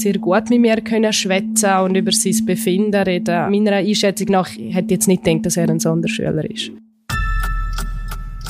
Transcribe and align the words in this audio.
sehr 0.00 0.18
gut 0.18 0.50
mit 0.50 0.60
mir 0.60 0.80
können 0.80 1.12
schwätzen 1.12 1.74
und 1.80 1.94
über 1.94 2.12
sein 2.12 2.44
Befinden 2.46 3.02
reden. 3.02 3.50
Meiner 3.50 3.76
Einschätzung 3.76 4.28
nach 4.30 4.48
hätte 4.50 4.86
ich 4.86 4.90
jetzt 4.90 5.08
nicht 5.08 5.24
gedacht, 5.24 5.46
dass 5.46 5.56
er 5.56 5.68
ein 5.68 5.80
Sonderschüler 5.80 6.50
ist. 6.50 6.70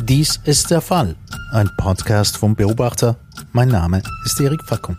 Dies 0.05 0.41
ist 0.45 0.71
der 0.71 0.81
Fall. 0.81 1.17
Ein 1.53 1.69
Podcast 1.77 2.37
vom 2.37 2.55
Beobachter. 2.55 3.17
Mein 3.53 3.69
Name 3.69 4.03
ist 4.25 4.41
Erik 4.41 4.63
Fackung. 4.65 4.97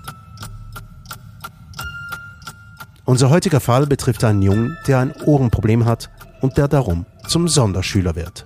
Unser 3.06 3.30
heutiger 3.30 3.60
Fall 3.60 3.88
betrifft 3.88 4.24
einen 4.24 4.42
Jungen, 4.42 4.78
der 4.88 5.00
ein 5.00 5.14
Ohrenproblem 5.26 5.86
hat 5.86 6.10
und 6.42 6.58
der 6.58 6.68
darum 6.68 7.06
zum 7.28 7.48
Sonderschüler 7.48 8.16
wird. 8.16 8.46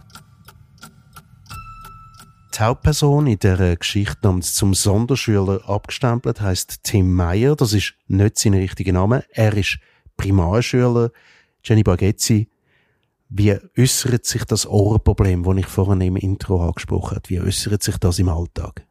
Die 2.56 2.64
Hauptperson 2.64 3.28
in 3.28 3.40
der 3.40 3.76
Geschichte 3.76 4.20
namens 4.24 4.54
zum 4.54 4.74
Sonderschüler 4.74 5.68
abgestempelt 5.68 6.40
heißt 6.40 6.84
Tim 6.84 7.12
Meyer. 7.12 7.58
Das 7.58 7.74
ist 7.74 7.96
nicht 8.08 8.38
sein 8.38 8.54
richtiger 8.54 8.94
Name. 8.94 9.26
Er 9.34 9.58
ist 9.58 9.80
Primarschüler. 10.16 11.12
Jenny 11.66 11.84
Baghetzi, 11.84 12.48
wie 13.28 13.58
äußert 13.78 14.26
sich 14.26 14.46
das 14.46 14.66
Ohrenproblem, 14.66 15.44
das 15.44 15.58
ich 15.58 15.66
vorhin 15.66 16.00
im 16.00 16.16
Intro 16.16 16.66
angesprochen 16.66 17.18
habe? 17.18 17.30
Wie 17.30 17.42
äußert 17.42 17.84
sich 17.84 17.98
das 17.98 18.20
im 18.20 18.30
Alltag? 18.30 18.84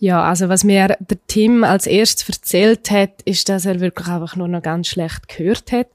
Ja, 0.00 0.24
also 0.24 0.48
was 0.48 0.64
mir 0.64 0.96
der 0.98 1.18
Tim 1.28 1.62
als 1.62 1.86
erstes 1.86 2.28
erzählt 2.28 2.90
hat, 2.90 3.22
ist, 3.24 3.48
dass 3.48 3.64
er 3.64 3.78
wirklich 3.78 4.08
einfach 4.08 4.34
nur 4.34 4.48
noch 4.48 4.62
ganz 4.62 4.88
schlecht 4.88 5.28
gehört 5.28 5.70
hat. 5.70 5.86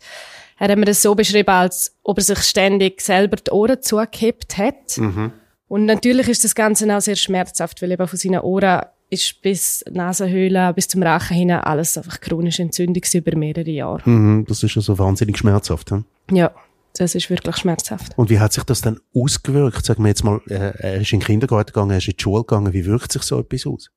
Er 0.58 0.70
hat 0.70 0.78
mir 0.78 0.86
das 0.86 1.02
so 1.02 1.16
beschrieben, 1.16 1.50
als 1.50 1.98
ob 2.04 2.20
er 2.20 2.24
sich 2.24 2.40
ständig 2.40 3.02
selber 3.02 3.36
die 3.36 3.52
Ohren 3.52 3.82
zugehebt 3.82 4.58
hat. 4.58 4.98
Mhm. 4.98 5.34
Und 5.68 5.86
natürlich 5.86 6.30
ist 6.30 6.44
das 6.44 6.56
Ganze 6.56 6.96
auch 6.96 7.02
sehr 7.02 7.16
schmerzhaft, 7.16 7.82
weil 7.82 7.92
eben 7.92 8.08
von 8.08 8.18
seinen 8.18 8.40
Ohren 8.40 8.82
ist 9.10 9.42
bis 9.42 9.84
Nasenhöhle, 9.90 10.74
bis 10.74 10.88
zum 10.88 11.04
Rachen 11.04 11.36
hin 11.36 11.52
alles 11.52 11.98
einfach 11.98 12.20
chronisch 12.20 12.60
entzündigt 12.60 13.14
über 13.14 13.38
mehrere 13.38 13.70
Jahre. 13.70 14.10
Mhm, 14.10 14.46
das 14.48 14.64
ist 14.64 14.76
also 14.76 14.98
wahnsinnig 14.98 15.38
schmerzhaft. 15.38 15.92
Hm? 15.92 16.06
Ja, 16.32 16.52
das 16.98 17.16
ist 17.16 17.30
wirklich 17.30 17.58
schmerzhaft. 17.58 18.18
Und 18.18 18.30
wie 18.30 18.40
hat 18.40 18.54
sich 18.54 18.64
das 18.64 18.82
dann 18.82 19.00
ausgewirkt? 19.16 19.86
Sagen 19.86 20.04
wir 20.04 20.10
jetzt 20.10 20.24
mal, 20.24 20.42
äh, 20.48 20.74
er 20.78 21.02
ist 21.02 21.14
in 21.14 21.20
den 21.20 21.26
Kindergarten 21.26 21.72
gegangen, 21.72 21.92
er 21.92 21.98
ist 21.98 22.08
in 22.08 22.16
die 22.18 22.22
Schule 22.22 22.42
gegangen. 22.42 22.74
Wie 22.74 22.86
wirkt 22.86 23.12
sich 23.12 23.24
so 23.24 23.40
etwas 23.40 23.66
aus? 23.66 23.92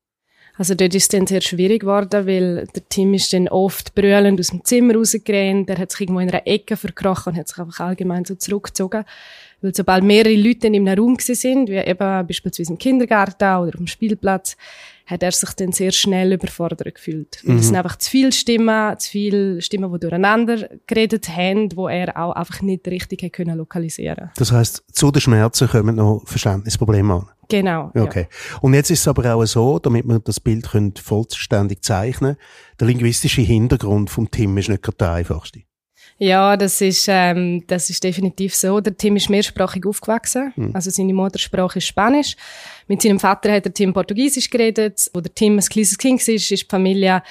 Also 0.57 0.75
dort 0.75 0.93
ist 0.93 1.03
es 1.03 1.09
dann 1.09 1.27
sehr 1.27 1.41
schwierig 1.41 1.81
geworden, 1.81 2.27
weil 2.27 2.67
der 2.67 2.87
Tim 2.89 3.13
ist 3.13 3.31
dann 3.33 3.47
oft 3.47 3.95
brüllend 3.95 4.39
aus 4.39 4.49
dem 4.49 4.63
Zimmer 4.63 4.95
rausgerannt, 4.95 5.69
er 5.69 5.77
hat 5.77 5.91
sich 5.91 6.01
irgendwo 6.01 6.19
in 6.19 6.29
einer 6.29 6.45
Ecke 6.45 6.75
verkrochen 6.75 7.33
und 7.33 7.39
hat 7.39 7.47
sich 7.47 7.57
einfach 7.57 7.79
allgemein 7.79 8.25
so 8.25 8.35
zurückgezogen. 8.35 9.05
Weil 9.61 9.75
sobald 9.75 10.03
mehrere 10.03 10.35
Leute 10.35 10.67
in 10.67 10.75
einem 10.75 10.99
Raum 10.99 11.17
sind, 11.19 11.69
wie 11.69 11.75
eben 11.75 12.27
beispielsweise 12.27 12.71
im 12.71 12.77
Kindergarten 12.77 13.43
oder 13.43 13.69
auf 13.69 13.75
dem 13.75 13.87
Spielplatz, 13.87 14.57
hat 15.05 15.23
er 15.23 15.31
sich 15.31 15.51
dann 15.53 15.71
sehr 15.71 15.91
schnell 15.91 16.33
überfordert 16.33 16.95
gefühlt. 16.95 17.41
Mhm. 17.43 17.57
Es 17.57 17.67
sind 17.67 17.75
einfach 17.75 17.97
zu 17.97 18.09
viele 18.09 18.31
Stimmen, 18.31 18.97
zu 18.97 19.09
viele 19.11 19.61
Stimmen, 19.61 19.91
die 19.91 19.99
durcheinander 19.99 20.69
geredet 20.87 21.29
haben, 21.29 21.75
wo 21.75 21.87
er 21.87 22.17
auch 22.17 22.31
einfach 22.31 22.61
nicht 22.61 22.87
richtig 22.87 23.21
hätte 23.21 23.31
können 23.31 23.57
lokalisieren. 23.57 24.31
Das 24.37 24.51
heißt, 24.51 24.83
zu 24.91 25.11
den 25.11 25.21
Schmerzen 25.21 25.67
kommen 25.67 25.95
noch 25.95 26.23
Verständnisprobleme 26.25 27.13
an. 27.13 27.29
Genau. 27.49 27.91
Okay. 27.93 28.27
Ja. 28.29 28.57
Und 28.61 28.73
jetzt 28.73 28.89
ist 28.91 29.01
es 29.01 29.07
aber 29.07 29.35
auch 29.35 29.45
so, 29.45 29.77
damit 29.79 30.07
wir 30.07 30.19
das 30.19 30.39
Bild 30.39 30.69
vollständig 31.03 31.83
zeichnen, 31.83 32.37
der 32.79 32.87
linguistische 32.87 33.41
Hintergrund 33.41 34.09
vom 34.09 34.31
Tim 34.31 34.57
ist 34.57 34.69
nicht 34.69 34.81
gerade 34.81 34.97
der 34.97 35.11
einfachste. 35.11 35.63
Ja, 36.23 36.55
das 36.55 36.81
ist, 36.81 37.07
ähm, 37.09 37.63
das 37.65 37.89
ist 37.89 38.03
definitiv 38.03 38.53
so. 38.53 38.79
Der 38.79 38.95
Tim 38.95 39.15
ist 39.15 39.31
mehrsprachig 39.31 39.87
aufgewachsen. 39.87 40.53
Mhm. 40.55 40.69
Also 40.75 40.91
seine 40.91 41.15
Muttersprache 41.15 41.79
ist 41.79 41.87
Spanisch. 41.87 42.35
Mit 42.87 43.01
seinem 43.01 43.19
Vater 43.19 43.51
hat 43.51 43.65
der 43.65 43.73
Tim 43.73 43.91
Portugiesisch 43.91 44.51
geredet. 44.51 45.09
Wo 45.15 45.21
der 45.21 45.33
Tim 45.33 45.57
ein 45.57 45.65
kleines 45.65 45.97
Kind 45.97 46.27
war, 46.27 46.35
ist 46.35 46.51
die 46.51 46.57
Familie 46.69 47.23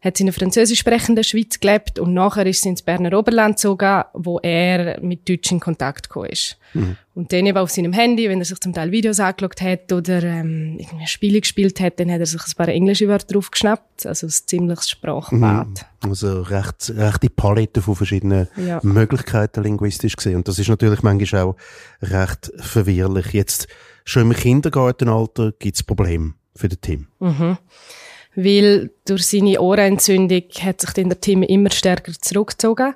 hat 0.00 0.18
in 0.18 0.26
einer 0.26 0.32
französisch 0.32 0.78
sprechenden 0.78 1.24
Schweiz 1.24 1.60
gelebt 1.60 1.98
und 1.98 2.14
nachher 2.14 2.46
ist 2.46 2.62
sie 2.62 2.70
ins 2.70 2.80
Berner 2.80 3.18
Oberland 3.18 3.56
gezogen, 3.56 4.02
wo 4.14 4.38
er 4.38 4.98
mit 5.00 5.28
Deutsch 5.28 5.52
in 5.52 5.60
Kontakt 5.60 6.08
gekommen 6.08 6.30
ist. 6.30 6.56
Mhm. 6.72 6.96
Und 7.14 7.32
dann 7.32 7.44
eben 7.44 7.58
auf 7.58 7.70
seinem 7.70 7.92
Handy, 7.92 8.28
wenn 8.30 8.38
er 8.38 8.46
sich 8.46 8.58
zum 8.60 8.72
Teil 8.72 8.92
Videos 8.92 9.20
angeschaut 9.20 9.60
hat 9.60 9.92
oder 9.92 10.22
ähm, 10.22 10.76
irgendwie 10.78 11.06
Spiele 11.06 11.40
gespielt 11.40 11.80
hat, 11.80 12.00
dann 12.00 12.10
hat 12.10 12.20
er 12.20 12.26
sich 12.26 12.40
ein 12.40 12.54
paar 12.56 12.68
englische 12.68 13.08
Wörter 13.08 13.34
draufgeschnappt, 13.34 14.06
also 14.06 14.26
ein 14.26 14.30
ziemliches 14.30 14.88
Sprachbad. 14.88 15.66
Mhm. 15.68 16.08
Also 16.08 16.40
recht, 16.42 16.92
recht 16.96 17.22
die 17.22 17.28
Palette 17.28 17.82
von 17.82 17.94
verschiedenen 17.94 18.48
ja. 18.56 18.80
Möglichkeiten 18.82 19.62
linguistisch 19.62 20.16
gesehen. 20.16 20.36
Und 20.36 20.48
das 20.48 20.58
ist 20.58 20.68
natürlich 20.68 21.02
manchmal 21.02 21.42
auch 21.42 21.56
recht 22.00 22.50
verwirrlich. 22.56 23.34
Jetzt 23.34 23.68
schon 24.06 24.30
im 24.30 24.32
Kindergartenalter 24.32 25.52
gibt 25.58 25.76
es 25.76 25.82
Probleme 25.82 26.32
für 26.54 26.70
das 26.70 26.80
Team. 26.80 27.08
Mhm 27.18 27.58
weil 28.34 28.90
durch 29.06 29.26
seine 29.26 29.60
Ohrenentzündung 29.60 30.42
hat 30.62 30.80
sich 30.80 30.90
dann 30.90 31.08
der 31.08 31.20
Tim 31.20 31.42
immer 31.42 31.70
stärker 31.70 32.12
zurückgezogen. 32.12 32.94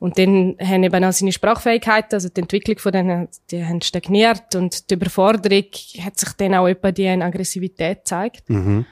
Und 0.00 0.16
dann 0.16 0.56
haben 0.60 0.84
eben 0.84 1.04
auch 1.04 1.12
seine 1.12 1.32
Sprachfähigkeiten, 1.32 2.14
also 2.14 2.28
die 2.28 2.40
Entwicklung 2.40 2.78
von 2.78 2.92
denen, 2.92 3.28
die 3.50 3.64
haben 3.64 3.80
stagniert 3.82 4.54
und 4.54 4.90
die 4.90 4.94
Überforderung 4.94 5.64
hat 6.00 6.18
sich 6.18 6.32
dann 6.34 6.54
auch 6.54 6.68
etwa 6.68 6.92
die 6.92 7.06
in 7.06 7.22
Aggressivität 7.22 7.98
gezeigt. 7.98 8.48
Mhm. 8.48 8.86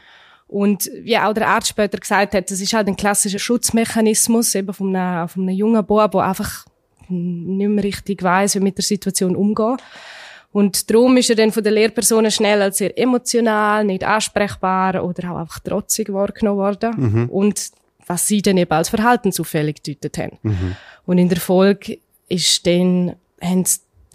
Und 0.49 0.91
wie 1.03 1.19
auch 1.19 1.33
der 1.33 1.49
Arzt 1.49 1.69
später 1.69 1.99
gesagt 1.99 2.35
hat, 2.35 2.51
das 2.51 2.61
ist 2.61 2.73
halt 2.73 2.89
ein 2.89 2.97
klassischer 2.97 3.39
Schutzmechanismus 3.39 4.55
eben 4.55 4.73
von 4.73 4.95
einem, 4.95 5.29
von 5.29 5.43
einem 5.43 5.57
jungen 5.57 5.87
Bub, 5.87 6.11
der 6.11 6.23
einfach 6.23 6.67
nicht 7.09 7.69
mehr 7.69 7.85
richtig 7.85 8.23
weiß, 8.23 8.57
wie 8.57 8.61
mit 8.61 8.77
der 8.77 8.85
Situation 8.85 9.37
umgehen. 9.37 9.77
Und 10.56 10.91
darum 10.91 11.19
ist 11.19 11.28
er 11.28 11.37
dann 11.37 11.53
von 11.53 11.62
den 11.62 11.75
Lehrpersonen 11.75 12.31
schnell 12.31 12.62
als 12.62 12.78
sehr 12.78 12.99
emotional, 12.99 13.84
nicht 13.84 14.03
ansprechbar 14.03 15.05
oder 15.05 15.33
auch 15.33 15.37
einfach 15.37 15.59
trotzig 15.59 16.11
wahrgenommen 16.11 16.56
worden. 16.56 16.94
Mhm. 16.97 17.28
Und 17.28 17.72
was 18.06 18.27
sie 18.27 18.41
dann 18.41 18.56
eben 18.56 18.72
als 18.72 18.89
verhaltensauffällig 18.89 19.83
gedeutet 19.83 20.16
haben. 20.16 20.39
Mhm. 20.43 20.77
Und 21.05 21.19
in 21.19 21.28
der 21.28 21.41
Folge 21.41 21.99
ist 22.31 22.66
dann, 22.66 23.16
haben, 23.43 23.65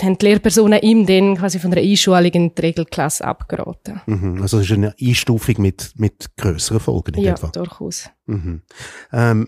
haben 0.02 0.18
die 0.18 0.26
Lehrpersonen 0.26 0.82
ihm 0.82 1.06
dann 1.06 1.38
quasi 1.38 1.60
von 1.60 1.74
einer 1.74 1.82
Einschulung 1.82 2.32
in 2.32 2.56
die 2.56 2.62
Regelklasse 2.62 3.24
abgeraten. 3.24 4.02
Mhm. 4.08 4.42
Also 4.42 4.58
es 4.58 4.66
ist 4.66 4.72
eine 4.72 4.96
Einstufung 5.00 5.56
mit, 5.60 5.94
mit 5.98 6.36
grösseren 6.38 6.80
Folgen 6.80 7.14
in 7.14 7.24
Ja, 7.24 7.36
durchaus. 7.36 8.10
Mhm. 8.26 8.64
Ähm, 9.14 9.48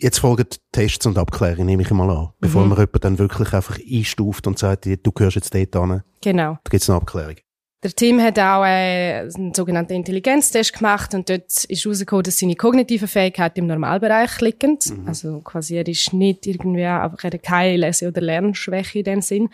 Jetzt 0.00 0.20
folgen 0.20 0.46
Tests 0.70 1.06
und 1.06 1.18
Abklärungen, 1.18 1.66
nehme 1.66 1.82
ich 1.82 1.90
mal 1.90 2.08
an. 2.08 2.28
Bevor 2.38 2.62
mhm. 2.62 2.68
man 2.68 2.78
jemanden 2.78 3.00
dann 3.00 3.18
wirklich 3.18 3.52
einfach 3.52 3.78
einstuft 3.80 4.46
und 4.46 4.56
sagt, 4.56 4.86
du 4.86 5.12
gehörst 5.12 5.34
jetzt 5.34 5.52
dort 5.52 5.74
an. 5.74 6.04
Genau. 6.22 6.52
Da 6.62 6.70
gibt 6.70 6.82
es 6.84 6.88
eine 6.88 7.00
Abklärung. 7.00 7.34
Der 7.82 7.92
Team 7.92 8.20
hat 8.20 8.38
auch 8.38 8.64
äh, 8.64 9.28
einen 9.34 9.54
sogenannten 9.54 9.94
Intelligenztest 9.94 10.72
gemacht 10.72 11.14
und 11.14 11.28
dort 11.28 11.64
ist 11.64 11.84
herausgekommen, 11.84 12.22
dass 12.24 12.38
seine 12.38 12.54
kognitiven 12.54 13.08
Fähigkeiten 13.08 13.60
im 13.60 13.66
Normalbereich 13.66 14.40
liegen. 14.40 14.78
Mhm. 14.84 15.08
Also 15.08 15.40
quasi 15.40 15.76
er 15.76 15.86
ist 15.86 16.12
nicht 16.12 16.46
irgendwie, 16.46 16.84
einfach 16.84 17.22
er 17.24 17.32
hat 17.32 17.42
keine 17.42 17.76
Lese- 17.76 18.08
oder 18.08 18.20
Lernschwäche 18.20 19.00
in 19.00 19.04
dem 19.04 19.22
Sinn. 19.22 19.48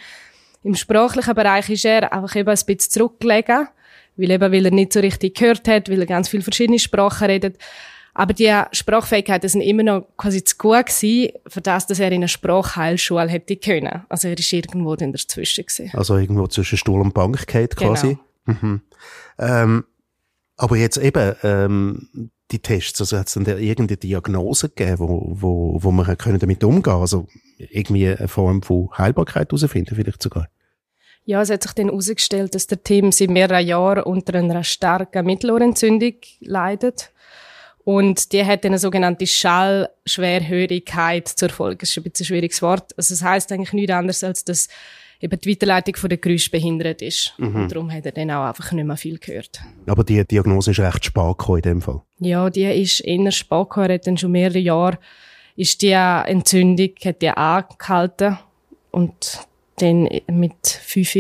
Im 0.63 0.75
sprachlichen 0.75 1.35
Bereich 1.35 1.71
ist 1.71 1.85
er 1.87 2.13
einfach 2.13 2.37
eben 2.37 2.49
ein 2.49 2.55
bisschen 2.55 2.91
zurückgelegen, 2.91 3.69
weil 4.17 4.31
eben, 4.31 4.53
weil 4.53 4.65
er 4.67 4.73
nicht 4.73 4.93
so 4.93 5.01
richtig 5.01 5.37
gehört 5.37 5.69
hat, 5.69 5.91
weil 5.91 6.01
er 6.01 6.07
ganz 6.07 6.29
viele 6.29 6.43
verschiedene 6.43 6.79
Sprachen 6.79 7.27
redet. 7.27 7.59
Aber 8.15 8.33
die 8.33 8.53
Sprachfähigkeiten 8.71 9.49
sind 9.49 9.61
immer 9.61 9.83
noch 9.83 10.07
quasi 10.17 10.45
zu 10.45 10.57
gut 10.57 10.87
gewesen, 10.87 11.33
für 11.49 11.61
das, 11.61 11.87
dass 11.89 11.99
er 11.99 12.09
in 12.09 12.15
einer 12.15 12.29
Sprachheilschule 12.29 13.29
hätte 13.29 13.57
können. 13.57 14.05
Also 14.09 14.29
er 14.29 14.39
ist 14.39 14.53
irgendwo 14.53 14.95
dann 14.95 15.13
dazwischen 15.13 15.67
gewesen. 15.67 15.91
Also 15.95 16.17
irgendwo 16.17 16.47
zwischen 16.47 16.79
Stuhl 16.79 17.01
und 17.01 17.13
Bank 17.13 17.47
geht 17.49 17.75
quasi. 17.75 18.19
Genau. 18.47 18.59
Mhm. 18.61 18.81
Ähm, 19.39 19.85
aber 20.57 20.77
jetzt 20.77 20.99
eben, 20.99 21.35
ähm, 21.43 22.31
die 22.53 22.61
Tests, 22.61 23.01
also 23.01 23.19
hat 23.19 23.27
es 23.27 23.35
dann 23.35 23.47
irgendeine 23.47 23.97
Diagnose 23.97 24.69
gegeben, 24.69 24.99
wo, 25.01 25.37
wo, 25.41 25.79
wo 25.83 25.91
man 25.91 26.17
können 26.17 26.39
damit 26.39 26.63
umgehen 26.63 26.93
Also 26.93 27.27
irgendwie 27.59 28.09
eine 28.09 28.29
Form 28.29 28.63
von 28.63 28.91
Heilbarkeit 28.97 29.51
herausfinden, 29.51 29.97
vielleicht 29.97 30.23
sogar? 30.23 30.49
Ja, 31.25 31.41
es 31.41 31.51
hat 31.51 31.63
sich 31.63 31.73
dann 31.73 31.87
herausgestellt, 31.89 32.55
dass 32.55 32.67
der 32.67 32.83
Tim 32.83 33.11
seit 33.11 33.31
mehreren 33.31 33.67
Jahren 33.67 34.05
unter 34.05 34.35
einer 34.35 34.63
starken 34.63 35.25
Mittelohrentzündung 35.25 36.15
leidet. 36.41 37.14
Und 37.85 38.33
die 38.33 38.45
hat 38.45 38.65
eine 38.65 38.79
sogenannte 38.79 39.27
Schallschwerhörigkeit 39.27 41.29
zur 41.29 41.51
Folge. 41.51 41.79
Das 41.79 41.91
ist 41.91 41.99
ein 41.99 42.05
bisschen 42.05 42.25
ein 42.25 42.29
schwieriges 42.29 42.63
Wort. 42.63 42.97
Also 42.97 43.15
das 43.15 43.23
heißt 43.23 43.53
eigentlich 43.53 43.75
nichts 43.75 43.93
anderes, 43.93 44.25
als 44.25 44.45
dass 44.45 44.69
eben 45.21 45.39
die 45.39 45.51
Weiterleitung 45.51 45.97
von 45.97 46.09
der 46.09 46.19
Geräusche 46.19 46.51
behindert 46.51 47.03
ist. 47.03 47.35
Mhm. 47.39 47.57
Und 47.57 47.73
darum 47.73 47.93
hat 47.93 48.07
er 48.07 48.13
dann 48.13 48.31
auch 48.31 48.47
einfach 48.47 48.73
nicht 48.73 48.87
mehr 48.87 48.97
viel 48.97 49.19
gehört. 49.19 49.61
Aber 49.87 50.03
die 50.03 50.27
Diagnose 50.27 50.71
ist 50.71 50.81
recht 50.81 51.05
spät 51.05 51.37
in 51.49 51.61
dem 51.61 51.83
Fall? 51.83 52.01
Ja, 52.21 52.49
die 52.49 52.65
ist 52.65 53.01
eher 53.01 53.31
spät 53.31 53.51
gekommen. 53.51 53.91
Er 53.91 53.95
hat 53.97 54.07
dann 54.07 54.17
schon 54.17 54.33
mehrere 54.33 54.59
Jahre 54.59 54.99
ist 55.57 55.83
die 55.83 55.91
Entzündung, 55.91 56.91
hat 57.05 57.23
die 57.23 57.31
angehalten. 57.31 58.39
Und 58.91 59.41
dann 59.77 60.09
mit 60.31 60.67
fünf 60.67 61.15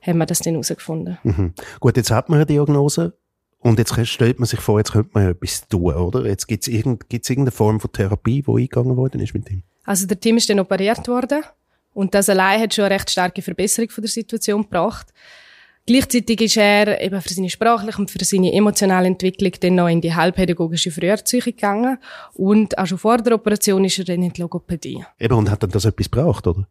haben 0.00 0.18
wir 0.18 0.26
das 0.26 0.40
dann 0.40 0.54
herausgefunden. 0.54 1.18
Mhm. 1.22 1.54
Gut, 1.80 1.96
jetzt 1.96 2.10
hat 2.10 2.28
man 2.28 2.38
eine 2.38 2.46
Diagnose. 2.46 3.14
Und 3.60 3.78
jetzt 3.78 4.06
stellt 4.06 4.38
man 4.38 4.46
sich 4.46 4.60
vor, 4.60 4.78
jetzt 4.78 4.92
könnte 4.92 5.10
man 5.14 5.24
ja 5.24 5.30
etwas 5.30 5.66
tun, 5.66 5.94
oder? 5.94 6.26
Jetzt 6.26 6.46
gibt 6.46 6.62
es 6.62 6.68
irgend, 6.68 7.08
gibt's 7.08 7.28
irgendeine 7.28 7.52
Form 7.52 7.80
von 7.80 7.90
Therapie, 7.90 8.42
die 8.42 8.50
eingegangen 8.50 8.96
worden 8.96 9.20
ist 9.20 9.34
mit 9.34 9.50
ihm? 9.50 9.62
Also 9.84 10.06
der 10.06 10.20
Tim 10.20 10.36
ist 10.36 10.48
dann 10.48 10.60
operiert 10.60 11.08
worden 11.08 11.42
und 11.92 12.14
das 12.14 12.28
allein 12.28 12.60
hat 12.60 12.74
schon 12.74 12.84
eine 12.84 12.94
recht 12.94 13.10
starke 13.10 13.42
Verbesserung 13.42 13.90
von 13.90 14.02
der 14.02 14.10
Situation 14.10 14.62
gebracht. 14.62 15.12
Gleichzeitig 15.86 16.42
ist 16.42 16.58
er 16.58 17.00
eben 17.00 17.20
für 17.22 17.32
seine 17.32 17.48
sprachliche 17.48 17.98
und 17.98 18.10
für 18.10 18.22
seine 18.22 18.52
emotionale 18.52 19.06
Entwicklung 19.06 19.52
dann 19.58 19.74
noch 19.74 19.88
in 19.88 20.02
die 20.02 20.14
heilpädagogische 20.14 20.90
Früherziehung 20.90 21.44
gegangen. 21.44 21.98
Und 22.34 22.76
auch 22.76 22.86
schon 22.86 22.98
vor 22.98 23.16
der 23.16 23.34
Operation 23.34 23.82
ist 23.86 23.98
er 23.98 24.04
dann 24.04 24.22
in 24.22 24.30
die 24.30 24.42
Logopädie. 24.42 25.02
Eben, 25.18 25.34
und 25.34 25.50
hat 25.50 25.62
dann 25.62 25.70
das 25.70 25.86
etwas 25.86 26.10
gebraucht, 26.10 26.46
oder? 26.46 26.68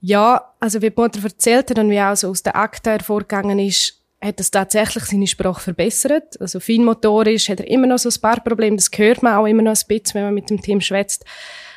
Ja, 0.00 0.54
also 0.60 0.80
wie 0.80 0.88
die 0.88 0.98
Mutter 0.98 1.22
erzählt 1.22 1.70
hat 1.70 1.78
und 1.78 1.90
wie 1.90 2.00
auch 2.00 2.16
so 2.16 2.30
aus 2.30 2.42
der 2.42 2.56
Akte 2.56 2.90
hervorgegangen 2.90 3.58
ist, 3.58 4.02
hat 4.24 4.40
das 4.40 4.50
tatsächlich 4.50 5.04
seine 5.04 5.26
Sprache 5.26 5.60
verbessert. 5.60 6.40
Also 6.40 6.58
feinmotorisch 6.58 7.48
hat 7.48 7.60
er 7.60 7.68
immer 7.68 7.86
noch 7.86 7.98
so 7.98 8.08
ein 8.08 8.20
paar 8.20 8.40
Probleme. 8.40 8.76
Das 8.76 8.90
hört 8.94 9.22
man 9.22 9.34
auch 9.34 9.46
immer 9.46 9.62
noch 9.62 9.72
ein 9.72 9.86
bisschen, 9.86 10.14
wenn 10.14 10.24
man 10.24 10.34
mit 10.34 10.48
dem 10.48 10.60
Team 10.60 10.80
schwätzt. 10.80 11.24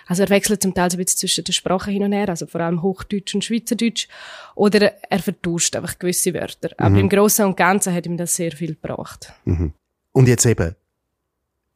Also 0.08 0.24
er 0.24 0.30
wechselt 0.30 0.62
zum 0.62 0.74
Teil 0.74 0.90
so 0.90 0.96
ein 0.96 1.04
bisschen 1.04 1.20
zwischen 1.20 1.44
den 1.44 1.52
Sprachen 1.52 1.92
hin 1.92 2.04
und 2.04 2.14
her, 2.14 2.30
also 2.30 2.48
vor 2.48 2.62
allem 2.62 2.82
Hochdeutsch 2.82 3.36
und 3.36 3.44
Schweizerdeutsch. 3.44 4.08
Oder 4.56 4.94
er 5.10 5.20
vertauscht 5.20 5.76
einfach 5.76 6.00
gewisse 6.00 6.34
Wörter. 6.34 6.70
Aber 6.78 6.92
mhm. 6.92 7.00
im 7.00 7.10
Großen 7.10 7.46
und 7.46 7.58
Ganzen 7.58 7.94
hat 7.94 8.06
ihm 8.06 8.16
das 8.16 8.34
sehr 8.34 8.54
viel 8.54 8.76
gebracht. 8.76 9.34
Mhm. 9.44 9.74
Und 10.14 10.30
jetzt 10.30 10.46
eben, 10.46 10.76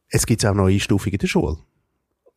es 0.08 0.24
gibt 0.24 0.44
auch 0.46 0.54
noch 0.54 0.68
Einstufungen 0.68 1.12
in 1.12 1.18
der 1.18 1.26
Schule. 1.26 1.58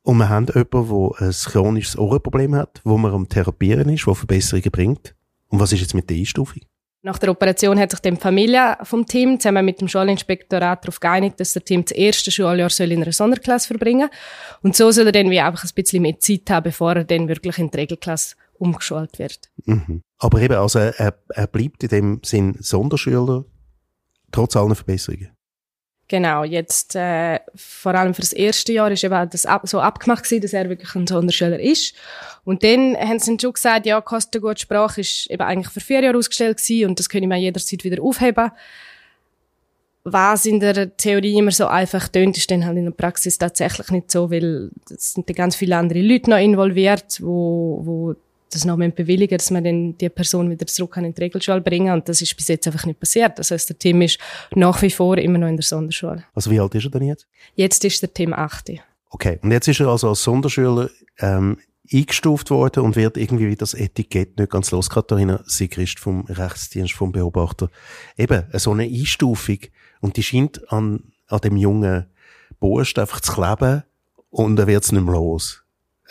Und 0.02 0.18
wir 0.18 0.28
haben 0.28 0.48
jemanden, 0.48 1.14
der 1.18 1.28
ein 1.28 1.32
chronisches 1.32 1.98
Ohrenproblem 1.98 2.56
hat, 2.56 2.82
wo 2.84 2.98
man 2.98 3.14
am 3.14 3.30
Therapieren 3.30 3.88
ist, 3.90 4.06
der 4.06 4.16
Verbesserungen 4.16 4.72
bringt. 4.72 5.16
Und 5.48 5.62
was 5.62 5.72
ist 5.72 5.80
jetzt 5.80 5.94
mit 5.94 6.10
der 6.10 6.18
Einstufung? 6.18 6.62
Nach 7.06 7.20
der 7.20 7.30
Operation 7.30 7.78
hat 7.78 7.92
sich 7.92 8.00
die 8.00 8.16
Familie 8.16 8.78
vom 8.82 9.06
Team 9.06 9.40
zusammen 9.40 9.64
mit 9.64 9.80
dem 9.80 9.88
Schulinspektorat 9.88 10.84
darauf 10.84 11.00
geeinigt, 11.00 11.40
dass 11.40 11.54
der 11.54 11.64
Team 11.64 11.86
das 11.86 11.92
erste 11.92 12.32
Schuljahr 12.32 12.72
in 12.80 13.04
einer 13.04 13.12
Sonderklasse 13.12 13.68
verbringen 13.68 14.10
soll. 14.10 14.60
Und 14.64 14.76
so 14.76 14.90
soll 14.90 15.06
er 15.06 15.12
dann 15.12 15.30
wie 15.30 15.40
einfach 15.40 15.64
ein 15.64 15.70
bisschen 15.76 16.02
mehr 16.02 16.20
Zeit 16.20 16.50
haben, 16.50 16.64
bevor 16.64 16.94
er 16.96 17.04
dann 17.04 17.28
wirklich 17.28 17.60
in 17.60 17.70
die 17.70 17.78
Regelklasse 17.78 18.36
umgeschult 18.58 19.20
wird. 19.20 19.52
Mhm. 19.66 20.02
Aber 20.18 20.42
eben, 20.42 20.56
also 20.56 20.80
er, 20.80 21.16
er 21.28 21.46
bleibt 21.46 21.84
in 21.84 21.90
dem 21.90 22.22
Sinn 22.26 22.56
Sonderschüler, 22.60 23.46
trotz 24.32 24.56
allen 24.56 24.74
Verbesserungen. 24.74 25.35
Genau, 26.08 26.44
jetzt 26.44 26.96
äh, 26.96 27.40
vor 27.56 27.96
allem 27.96 28.14
für 28.14 28.22
das 28.22 28.34
erste 28.34 28.72
Jahr 28.74 28.92
ist 28.92 29.04
eben 29.04 29.30
das 29.30 29.48
ab, 29.48 29.64
so 29.66 29.80
abgemacht 29.80 30.24
gewesen, 30.24 30.42
dass 30.42 30.54
er 30.54 30.70
wirklich 30.70 30.94
ein 30.94 31.08
Sonderschüler 31.08 31.60
ist. 31.60 31.96
Und 32.44 32.64
dann 32.64 32.96
haben 32.96 33.18
sie 33.18 33.38
schon 33.42 33.54
gesagt, 33.54 33.88
ja, 33.88 34.00
Kosten 34.02 34.40
gut 34.40 34.60
Sprache 34.60 35.02
ist 35.02 35.28
eben 35.32 35.42
eigentlich 35.42 35.74
für 35.74 35.80
vier 35.80 36.04
Jahre 36.04 36.18
ausgestellt 36.18 36.58
gewesen 36.58 36.90
und 36.90 37.00
das 37.00 37.10
können 37.10 37.30
wir 37.30 37.38
jederzeit 37.38 37.84
wieder 37.84 38.04
aufheben. 38.04 38.52
Was 40.04 40.46
in 40.46 40.60
der 40.60 40.96
Theorie 40.96 41.40
immer 41.40 41.50
so 41.50 41.66
einfach 41.66 42.08
tönt, 42.08 42.38
ist 42.38 42.52
dann 42.52 42.64
halt 42.64 42.78
in 42.78 42.86
der 42.86 42.92
Praxis 42.92 43.40
tatsächlich 43.40 43.90
nicht 43.90 44.12
so, 44.12 44.30
weil 44.30 44.70
es 44.88 45.14
sind 45.14 45.26
ganz 45.36 45.56
viele 45.56 45.76
andere 45.76 46.02
Leute 46.02 46.30
noch 46.30 46.38
involviert, 46.38 47.20
wo, 47.24 47.82
wo 47.84 48.16
das 48.52 48.66
noch 48.66 48.78
bewilligen, 48.78 49.38
dass 49.38 49.52
man 49.52 49.64
dann 49.64 49.98
die 49.98 50.10
Person 50.10 50.50
wieder 50.50 50.68
zurück 50.68 50.98
in 50.98 51.14
die 51.14 51.22
Regelschule 51.22 51.62
bringen 51.62 51.94
Und 51.94 52.08
das 52.08 52.22
ist 52.22 52.36
bis 52.36 52.48
jetzt 52.48 52.68
einfach 52.68 52.86
nicht 52.86 53.00
passiert. 53.00 53.38
Das 53.40 53.52
heißt, 53.52 53.70
der 53.70 53.78
Tim 53.78 54.02
ist 54.02 54.20
nach 54.56 54.82
wie 54.82 54.90
vor 54.90 55.18
immer 55.18 55.38
noch 55.38 55.48
in 55.48 55.58
der 55.58 55.64
Sonderschule. 55.64 56.24
Also 56.34 56.52
wie 56.52 56.60
alt 56.60 56.76
ist 56.76 56.86
er 56.86 56.92
denn 56.92 57.04
jetzt? 57.04 57.28
Jetzt 57.56 57.84
ist 57.84 58.02
der 58.02 58.14
Tim 58.14 58.34
8. 58.34 58.72
Okay. 59.10 59.40
Und 59.42 59.52
jetzt 59.52 59.68
ist 59.68 59.80
er 59.80 59.88
also 59.88 60.10
als 60.10 60.24
Sonderschüler 60.24 60.90
ähm, 61.20 61.58
eingestuft 61.92 62.50
worden 62.50 62.84
und 62.84 62.96
wird 62.96 63.18
irgendwie 63.18 63.48
wie 63.48 63.56
das 63.56 63.74
Etikett 63.74 64.38
nicht 64.38 64.52
ganz 64.52 64.72
los. 64.72 64.90
Katharina 64.90 65.42
Sigrist 65.46 66.00
vom 66.00 66.26
Rechtsdienst 66.26 66.94
vom 66.94 67.12
Beobachter. 67.12 67.70
Eben, 68.18 68.44
so 68.54 68.72
eine 68.72 68.84
Einstufung. 68.84 69.60
Und 70.02 70.18
die 70.18 70.24
scheint 70.24 70.72
an, 70.72 71.12
an 71.28 71.40
dem 71.40 71.58
jungen 71.58 72.08
Bursch 72.60 72.98
einfach 72.98 73.22
zu 73.22 73.34
kleben 73.34 73.84
und 74.30 74.60
er 74.60 74.68
wird 74.68 74.84
es 74.84 74.92
nicht 74.92 75.04
mehr 75.04 75.14
los. 75.14 75.64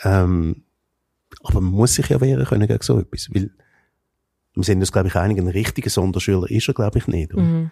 Ähm, 0.03 0.64
aber 1.43 1.61
man 1.61 1.73
muss 1.73 1.95
sich 1.95 2.09
ja 2.09 2.19
wehren 2.21 2.45
können 2.45 2.67
gegen 2.67 2.83
so 2.83 2.99
etwas. 2.99 3.29
Weil, 3.33 3.51
wir 4.55 4.63
sind 4.63 4.79
uns, 4.79 4.91
glaube 4.91 5.09
ich, 5.09 5.15
einig, 5.15 5.37
ein 5.37 5.47
richtiger 5.47 5.89
Sonderschüler 5.89 6.49
ist 6.49 6.67
er, 6.67 6.73
glaube 6.73 6.97
ich, 6.99 7.07
nicht. 7.07 7.33
Mhm. 7.33 7.71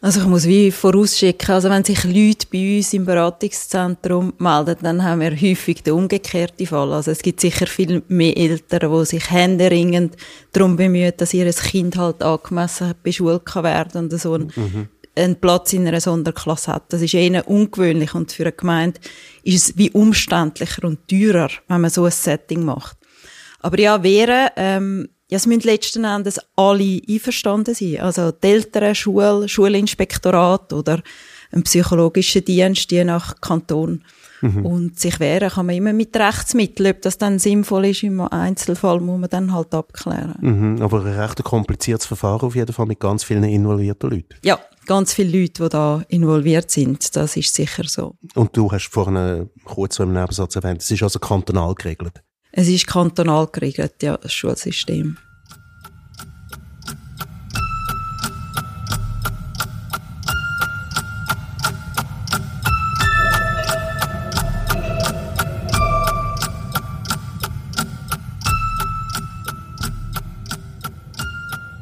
Also 0.00 0.20
ich 0.20 0.26
muss 0.26 0.46
wie 0.46 0.70
vorausschicken, 0.70 1.54
also 1.54 1.70
wenn 1.70 1.82
sich 1.82 2.04
Leute 2.04 2.46
bei 2.52 2.76
uns 2.76 2.92
im 2.92 3.06
Beratungszentrum 3.06 4.34
melden, 4.36 4.76
dann 4.82 5.02
haben 5.02 5.22
wir 5.22 5.30
häufig 5.30 5.82
den 5.82 5.94
umgekehrten 5.94 6.66
Fall. 6.66 6.92
Also 6.92 7.10
es 7.10 7.22
gibt 7.22 7.40
sicher 7.40 7.66
viel 7.66 8.02
mehr 8.08 8.36
Eltern, 8.36 8.92
die 8.92 9.06
sich 9.06 9.30
händeringend 9.30 10.14
darum 10.52 10.76
bemühen, 10.76 11.14
dass 11.16 11.32
ihr 11.32 11.50
Kind 11.54 11.96
halt 11.96 12.22
angemessen 12.22 12.92
beschult 13.02 13.54
werden 13.54 14.04
und 14.04 14.20
so 14.20 14.38
mhm 14.38 14.88
einen 15.16 15.36
Platz 15.36 15.72
in 15.72 15.86
einer 15.86 16.00
Sonderklasse 16.00 16.72
hat. 16.72 16.92
Das 16.92 17.02
ist 17.02 17.14
eher 17.14 17.48
ungewöhnlich 17.48 18.14
und 18.14 18.32
für 18.32 18.44
eine 18.44 18.52
Gemeinde 18.52 19.00
ist 19.42 19.68
es 19.68 19.78
wie 19.78 19.90
umständlicher 19.90 20.84
und 20.84 21.08
teurer, 21.08 21.50
wenn 21.68 21.80
man 21.80 21.90
so 21.90 22.04
ein 22.04 22.10
Setting 22.10 22.64
macht. 22.64 22.96
Aber 23.60 23.78
ja, 23.78 24.02
wäre, 24.02 24.52
ähm, 24.56 25.08
ja, 25.28 25.36
es 25.36 25.46
müssen 25.46 25.62
letzten 25.62 26.04
Endes 26.04 26.38
alle 26.56 27.00
einverstanden 27.08 27.74
sein. 27.74 28.00
Also 28.00 28.30
die 28.30 28.46
Eltern, 28.46 28.94
Schule, 28.94 29.48
Schulinspektorat 29.48 30.72
oder 30.72 31.02
ein 31.52 31.62
psychologischer 31.62 32.40
Dienst, 32.40 32.90
je 32.90 33.04
nach 33.04 33.40
Kanton. 33.40 34.04
Mhm. 34.42 34.66
Und 34.66 35.00
sich 35.00 35.18
wehren 35.20 35.48
kann 35.48 35.66
man 35.66 35.74
immer 35.74 35.94
mit 35.94 36.14
Rechtsmitteln. 36.14 36.90
Ob 36.90 37.02
das 37.02 37.16
dann 37.16 37.38
sinnvoll 37.38 37.86
ist 37.86 38.02
im 38.02 38.20
Einzelfall, 38.20 39.00
muss 39.00 39.20
man 39.20 39.30
dann 39.30 39.54
halt 39.54 39.72
abklären. 39.72 40.34
Mhm, 40.40 40.82
aber 40.82 41.00
ein 41.00 41.18
recht 41.18 41.42
kompliziertes 41.42 42.06
Verfahren 42.06 42.42
auf 42.42 42.54
jeden 42.54 42.72
Fall 42.72 42.86
mit 42.86 43.00
ganz 43.00 43.24
vielen 43.24 43.44
involvierten 43.44 44.10
Leuten. 44.10 44.34
Ja, 44.42 44.58
ganz 44.86 45.14
viele 45.14 45.40
Leute, 45.40 45.64
die 45.64 45.68
da 45.68 46.02
involviert 46.08 46.70
sind. 46.70 47.14
Das 47.16 47.36
ist 47.36 47.54
sicher 47.54 47.84
so. 47.84 48.16
Und 48.34 48.56
du 48.56 48.70
hast 48.70 48.88
vorhin 48.88 49.50
kurz 49.64 49.96
so 49.96 50.02
im 50.02 50.12
Nebensatz 50.12 50.56
erwähnt, 50.56 50.82
es 50.82 50.90
ist 50.90 51.02
also 51.02 51.18
kantonal 51.18 51.74
geregelt. 51.74 52.22
Es 52.52 52.68
ist 52.68 52.86
kantonal 52.86 53.48
geregelt, 53.48 54.02
ja, 54.02 54.16
das 54.16 54.32
Schulsystem. 54.32 55.16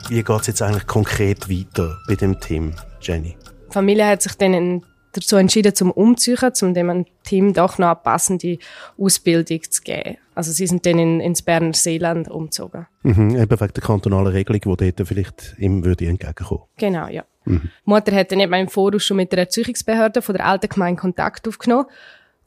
Wie 0.08 0.22
geht 0.22 0.40
es 0.42 0.46
jetzt 0.46 0.60
eigentlich 0.60 0.86
konkret 0.86 1.48
weiter 1.48 1.98
bei 2.06 2.16
dem 2.16 2.38
Team, 2.38 2.74
Jenny? 3.02 3.36
Die 3.68 3.72
Familie 3.72 4.06
hat 4.06 4.22
sich 4.22 4.34
dann 4.34 4.82
dazu 5.12 5.36
entschieden, 5.36 5.74
zum 5.74 5.90
umziehen, 5.90 6.52
um 6.62 6.74
dem 6.74 7.06
Team 7.22 7.52
doch 7.52 7.78
noch 7.78 7.88
eine 7.88 7.96
passende 7.96 8.58
Ausbildung 8.98 9.62
zu 9.70 9.82
geben. 9.82 10.16
Also 10.34 10.52
sie 10.52 10.66
sind 10.66 10.86
dann 10.86 10.98
in, 10.98 11.20
ins 11.20 11.42
Berner 11.42 11.74
Seeland 11.74 12.28
umgezogen. 12.28 12.86
Mhm, 13.02 13.36
eben 13.36 13.60
wegen 13.60 13.72
der 13.72 13.82
kantonalen 13.82 14.32
Regelung, 14.32 14.78
die 14.78 14.92
dort 14.92 15.08
vielleicht 15.08 15.54
ihm 15.58 15.84
würde 15.84 16.06
entgegenkommen. 16.06 16.62
Genau, 16.78 17.08
ja. 17.08 17.24
Mhm. 17.44 17.62
Die 17.62 17.90
Mutter 17.90 18.14
hat 18.14 18.32
dann 18.32 18.40
eben 18.40 18.54
im 18.54 18.68
Voraus 18.68 19.04
schon 19.04 19.18
mit 19.18 19.32
der 19.32 19.40
Erziehungsbehörde 19.40 20.22
von 20.22 20.34
der 20.34 20.46
alten 20.46 20.68
Gemeinde 20.68 21.00
Kontakt 21.00 21.46
aufgenommen, 21.46 21.86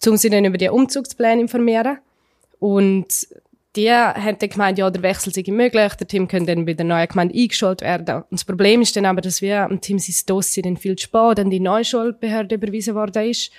um 0.07 0.17
sie 0.17 0.29
dann 0.29 0.45
über 0.45 0.57
die 0.57 0.69
Umzugspläne 0.69 1.41
informieren. 1.41 1.99
Und 2.59 3.27
die 3.75 3.91
haben 3.91 4.37
dann 4.39 4.49
gemeint, 4.49 4.77
ja, 4.77 4.89
der 4.89 5.03
Wechsel 5.03 5.33
sei 5.33 5.43
möglich, 5.51 5.93
der 5.95 6.07
Team 6.07 6.27
könnte 6.27 6.55
dann 6.55 6.65
bei 6.65 6.73
der 6.73 6.85
neuen 6.85 7.07
Gemeinde 7.07 7.35
eingeschult 7.35 7.81
werden. 7.81 8.15
Und 8.15 8.31
das 8.31 8.45
Problem 8.45 8.81
ist 8.81 8.95
dann 8.95 9.05
aber, 9.05 9.21
dass 9.21 9.41
wir 9.41 9.63
am 9.63 9.81
Team 9.81 9.99
sein 9.99 10.15
Dossier 10.27 10.63
dann 10.63 10.77
viel 10.77 10.95
zu 10.95 11.03
spät 11.03 11.39
an 11.39 11.49
die 11.49 11.59
neue 11.59 11.83
Schulbehörde 11.83 12.55
überwiesen 12.55 12.95
worden 12.95 13.29
ist. 13.29 13.51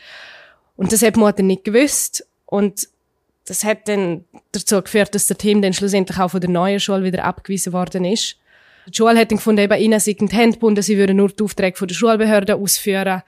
Und 0.76 0.92
das 0.92 1.02
hat 1.02 1.16
die 1.16 1.20
Mutter 1.20 1.42
nicht 1.42 1.64
gewusst. 1.64 2.26
Und 2.46 2.88
das 3.46 3.64
hat 3.64 3.88
dann 3.88 4.24
dazu 4.52 4.80
geführt, 4.82 5.14
dass 5.14 5.26
der 5.26 5.38
Team 5.38 5.62
dann 5.62 5.72
schlussendlich 5.72 6.18
auch 6.18 6.30
von 6.30 6.40
der 6.40 6.50
neuen 6.50 6.80
Schule 6.80 7.04
wieder 7.04 7.24
abgewiesen 7.24 7.72
worden 7.72 8.04
ist. 8.04 8.36
Die 8.88 8.96
Schule 8.96 9.18
hat 9.18 9.30
dann 9.30 9.38
gefunden, 9.38 9.62
eben 9.62 9.80
ihnen 9.80 10.00
sei 10.00 10.12
die 10.12 10.26
Hände 10.28 10.54
gebunden, 10.54 10.82
sie 10.82 10.96
würden 10.96 11.16
nur 11.16 11.28
die 11.28 11.42
Aufträge 11.42 11.76
von 11.76 11.88
der 11.88 11.94
Schulbehörde 11.94 12.56
ausführen 12.56 13.22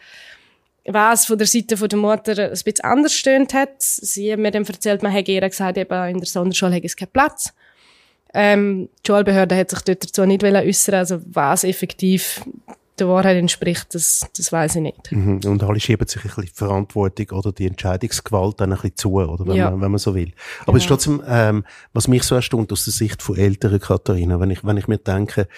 was 0.88 1.26
von 1.26 1.38
der 1.38 1.46
Seite 1.46 1.76
von 1.76 1.88
der 1.88 1.98
Mutter 1.98 2.38
ein 2.38 2.50
bisschen 2.50 2.80
anders 2.82 3.14
stöhnt 3.14 3.54
hat. 3.54 3.80
Sie 3.80 4.32
hat 4.32 4.38
mir 4.38 4.50
dann 4.50 4.64
erzählt, 4.64 5.02
man 5.02 5.12
hätte 5.12 5.32
ihr 5.32 5.48
gesagt, 5.48 5.78
eben 5.78 6.08
in 6.08 6.18
der 6.18 6.26
Sonderschule 6.26 6.72
hätte 6.72 6.86
es 6.86 6.96
keinen 6.96 7.12
Platz. 7.12 7.52
Ähm, 8.34 8.88
die 9.04 9.10
Schulbehörde 9.10 9.56
hat 9.56 9.70
sich 9.70 9.80
dort 9.80 10.04
dazu 10.04 10.26
nicht 10.26 10.44
äußern 10.44 10.96
also 10.96 11.20
was 11.26 11.64
effektiv 11.64 12.42
der 12.98 13.08
Wahrheit 13.08 13.36
entspricht, 13.36 13.94
das, 13.94 14.26
das 14.36 14.52
weiß 14.52 14.76
ich 14.76 14.82
nicht. 14.82 15.12
Mhm. 15.12 15.40
Und 15.46 15.62
alle 15.62 15.80
schieben 15.80 16.06
sich 16.06 16.22
ein 16.22 16.28
bisschen 16.28 16.44
die 16.44 16.50
Verantwortung 16.52 17.30
oder 17.30 17.52
die 17.52 17.66
Entscheidungsgewalt 17.66 18.60
dann 18.60 18.72
ein 18.72 18.76
bisschen 18.76 18.96
zu, 18.96 19.12
oder 19.14 19.46
wenn, 19.46 19.56
ja. 19.56 19.70
man, 19.70 19.80
wenn 19.80 19.90
man 19.92 19.98
so 19.98 20.14
will. 20.14 20.32
Aber 20.62 20.66
genau. 20.66 20.76
es 20.76 20.82
ist 20.82 20.88
trotzdem, 20.88 21.22
ähm, 21.26 21.64
was 21.92 22.08
mich 22.08 22.24
so 22.24 22.34
erstaunt 22.34 22.72
aus 22.72 22.84
der 22.84 22.92
Sicht 22.92 23.22
von 23.22 23.36
älteren 23.36 23.80
Katharina, 23.80 24.40
wenn 24.40 24.50
ich, 24.50 24.64
wenn 24.64 24.76
ich 24.76 24.88
mir 24.88 24.98
denke, 24.98 25.48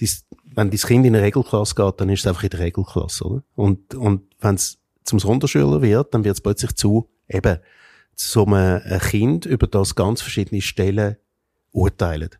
dies, 0.00 0.24
wenn 0.58 0.70
dein 0.70 0.80
Kind 0.80 1.06
in 1.06 1.14
eine 1.14 1.24
Regelklasse 1.24 1.76
geht, 1.76 2.00
dann 2.00 2.08
ist 2.08 2.20
es 2.20 2.26
einfach 2.26 2.42
in 2.42 2.50
der 2.50 2.58
Regelklasse, 2.58 3.24
oder? 3.24 3.42
Und, 3.54 3.94
und 3.94 4.22
wenn 4.40 4.56
es 4.56 4.78
zum 5.04 5.20
Sonderschüler 5.20 5.82
wird, 5.82 6.12
dann 6.12 6.24
wird 6.24 6.34
es 6.34 6.40
plötzlich 6.40 6.74
zu, 6.74 7.08
eben, 7.28 7.58
so 8.16 8.44
einem 8.44 8.82
Kind, 8.98 9.46
über 9.46 9.68
das 9.68 9.94
ganz 9.94 10.20
verschiedene 10.20 10.60
Stellen 10.60 11.16
urteilen. 11.70 12.30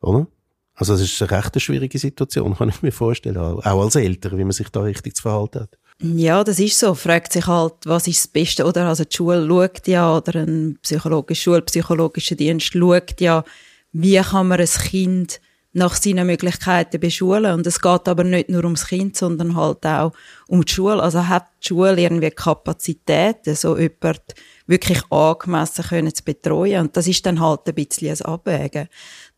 Oder? 0.00 0.28
Also, 0.74 0.94
es 0.94 1.00
ist 1.00 1.20
eine 1.20 1.32
recht 1.32 1.60
schwierige 1.60 1.98
Situation, 1.98 2.54
kann 2.58 2.68
ich 2.68 2.80
mir 2.80 2.92
vorstellen. 2.92 3.36
Auch 3.38 3.82
als 3.82 3.96
Eltern, 3.96 4.38
wie 4.38 4.44
man 4.44 4.52
sich 4.52 4.68
da 4.68 4.82
richtig 4.82 5.16
zu 5.16 5.22
verhalten 5.22 5.62
hat. 5.62 5.78
Ja, 6.00 6.44
das 6.44 6.60
ist 6.60 6.78
so. 6.78 6.94
Fragt 6.94 7.32
sich 7.32 7.48
halt, 7.48 7.74
was 7.86 8.06
ist 8.06 8.22
das 8.24 8.28
Beste, 8.28 8.64
oder? 8.64 8.86
Also, 8.86 9.02
die 9.02 9.16
Schule 9.16 9.44
schaut 9.48 9.88
ja, 9.88 10.16
oder 10.16 10.42
ein 10.42 10.78
psychologischer, 10.80 11.42
schulpsychologischer 11.42 12.36
Dienst 12.36 12.72
schaut 12.72 13.20
ja, 13.20 13.42
wie 13.90 14.18
kann 14.18 14.46
man 14.46 14.60
ein 14.60 14.66
Kind 14.66 15.40
nach 15.72 15.94
seinen 15.94 16.26
Möglichkeiten 16.26 17.00
beschulen. 17.00 17.54
Und 17.54 17.66
es 17.66 17.80
geht 17.80 18.08
aber 18.08 18.24
nicht 18.24 18.48
nur 18.48 18.64
ums 18.64 18.86
Kind, 18.86 19.16
sondern 19.16 19.56
halt 19.56 19.84
auch 19.86 20.12
um 20.48 20.64
die 20.64 20.72
Schule. 20.72 21.02
Also 21.02 21.28
hat 21.28 21.46
die 21.62 21.68
Schule 21.68 22.00
irgendwie 22.00 22.30
Kapazitäten, 22.30 23.54
so 23.54 23.78
jemand 23.78 24.20
wirklich 24.66 25.00
angemessen 25.10 25.84
können 25.84 26.14
zu 26.14 26.24
betreuen. 26.24 26.82
Und 26.82 26.96
das 26.96 27.06
ist 27.06 27.24
dann 27.24 27.40
halt 27.40 27.60
ein 27.66 27.74
bisschen 27.74 28.10
ein 28.10 28.22
Abwägen. 28.22 28.88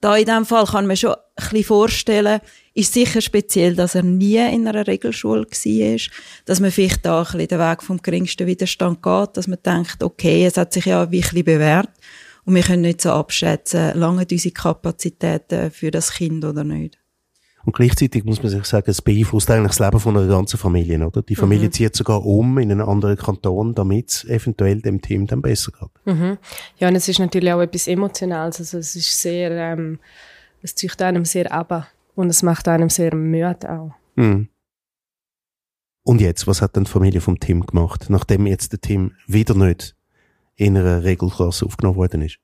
Da 0.00 0.16
in 0.16 0.26
dem 0.26 0.44
Fall 0.44 0.66
kann 0.66 0.86
man 0.86 0.96
schon 0.96 1.12
ein 1.12 1.18
bisschen 1.36 1.64
vorstellen, 1.64 2.40
ist 2.74 2.92
sicher 2.92 3.20
speziell, 3.20 3.76
dass 3.76 3.94
er 3.94 4.02
nie 4.02 4.36
in 4.36 4.66
einer 4.66 4.86
Regelschule 4.86 5.46
war, 5.46 5.98
dass 6.44 6.60
man 6.60 6.70
vielleicht 6.72 7.06
da 7.06 7.20
ein 7.20 7.24
bisschen 7.24 7.48
den 7.48 7.58
Weg 7.60 7.82
vom 7.82 8.02
geringsten 8.02 8.46
Widerstand 8.46 9.02
geht, 9.02 9.36
dass 9.36 9.46
man 9.46 9.58
denkt, 9.64 10.02
okay, 10.02 10.44
es 10.44 10.56
hat 10.56 10.72
sich 10.72 10.86
ja 10.86 11.10
wirklich 11.10 11.44
bewährt 11.44 11.90
und 12.44 12.54
wir 12.54 12.62
können 12.62 12.82
nicht 12.82 13.00
so 13.00 13.10
abschätzen, 13.10 13.98
lange 13.98 14.26
unsere 14.30 14.52
Kapazitäten 14.52 15.70
für 15.70 15.90
das 15.90 16.12
Kind 16.12 16.44
oder 16.44 16.64
nicht. 16.64 16.98
Und 17.64 17.74
gleichzeitig 17.74 18.24
muss 18.24 18.42
man 18.42 18.50
sich 18.50 18.64
sagen, 18.66 18.90
es 18.90 19.00
beeinflusst 19.00 19.50
eigentlich 19.50 19.76
das 19.76 19.78
Leben 19.78 19.98
von 19.98 20.16
einer 20.16 20.26
ganzen 20.26 20.58
Familie, 20.58 21.06
oder? 21.06 21.22
Die 21.22 21.34
Familie 21.34 21.68
mhm. 21.68 21.72
zieht 21.72 21.96
sogar 21.96 22.24
um 22.24 22.58
in 22.58 22.70
einen 22.70 22.82
anderen 22.82 23.16
Kanton, 23.16 23.74
damit 23.74 24.10
es 24.10 24.24
eventuell 24.26 24.82
dem 24.82 25.00
Team 25.00 25.26
dann 25.26 25.40
besser 25.40 25.72
geht. 25.72 26.14
Mhm. 26.14 26.36
Ja, 26.78 26.88
und 26.88 26.94
es 26.94 27.08
ist 27.08 27.18
natürlich 27.18 27.52
auch 27.52 27.62
etwas 27.62 27.86
Emotionales. 27.86 28.60
Also 28.60 28.78
es 28.78 28.94
ist 28.94 29.20
sehr, 29.20 29.50
ähm, 29.50 29.98
es 30.60 30.74
zieht 30.74 31.00
einem 31.00 31.24
sehr 31.24 31.50
ab 31.52 31.90
und 32.14 32.28
es 32.28 32.42
macht 32.42 32.68
einem 32.68 32.90
sehr 32.90 33.14
müde 33.14 33.70
auch. 33.70 33.92
Mhm. 34.16 34.48
Und 36.02 36.20
jetzt, 36.20 36.46
was 36.46 36.60
hat 36.60 36.76
denn 36.76 36.84
die 36.84 36.90
Familie 36.90 37.22
vom 37.22 37.40
Team 37.40 37.64
gemacht, 37.64 38.10
nachdem 38.10 38.46
jetzt 38.46 38.72
der 38.72 38.80
Team 38.82 39.12
wieder 39.26 39.54
nicht 39.54 39.96
in 40.56 40.76
einer 40.76 41.04
Regelklasse 41.04 41.66
aufgenommen 41.66 41.96
worden 41.96 42.23
ist? 42.23 42.38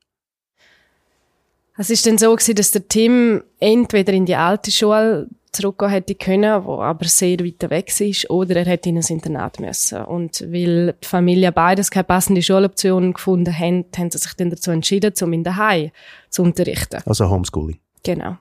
Es 1.77 1.89
ist 1.89 2.07
dann 2.07 2.19
so 2.19 2.35
gewesen, 2.35 2.57
dass 2.57 2.73
der 2.73 2.87
Tim 2.89 3.43
entweder 3.59 4.13
in 4.13 4.27
die 4.27 4.37
alte 4.37 4.71
Schule 4.71 5.29
zurückgehen 5.53 5.91
hätte 5.91 6.15
können, 6.15 6.65
wo 6.65 6.81
aber 6.81 7.07
sehr 7.07 7.41
weit 7.41 7.71
weg 7.71 8.01
ist, 8.01 8.29
oder 8.31 8.57
er 8.57 8.67
hätte 8.67 8.89
in 8.89 8.99
ein 8.99 9.05
Internat 9.09 9.59
müssen. 9.61 10.05
Und 10.05 10.43
weil 10.43 10.95
die 11.03 11.07
Familie 11.07 11.53
beides 11.53 11.91
keine 11.91 12.05
passende 12.05 12.43
Schuloption 12.43 13.13
gefunden 13.13 13.57
haben, 13.57 13.87
haben 13.97 14.11
sie 14.11 14.19
sich 14.19 14.35
dann 14.35 14.51
dazu 14.51 14.71
entschieden, 14.71 15.13
um 15.23 15.33
in 15.33 15.43
der 15.43 15.57
Hai 15.57 15.93
zu 16.29 16.43
unterrichten. 16.43 17.03
Also 17.07 17.29
Homeschooling. 17.29 17.79
Genau. 18.03 18.37